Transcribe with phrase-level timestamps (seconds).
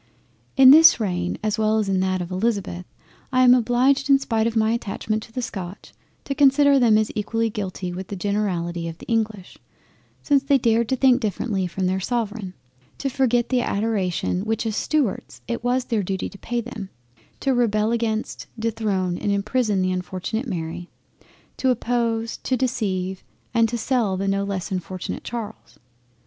[0.57, 2.85] In this reign as well as in that of Elizabeth,
[3.31, 5.93] I am obliged in spite of my attachment to the Scotch,
[6.23, 9.59] to consider them as equally guilty with the generality of the English,
[10.23, 12.55] since they dared to think differently from their Sovereign,
[12.97, 16.89] to forget the Adoration which as Stuarts it was their Duty to pay them,
[17.41, 20.89] to rebel against, dethrone and imprison the unfortunate Mary;
[21.57, 23.23] to oppose, to deceive,
[23.53, 25.77] and to sell the no less unfortunate Charles.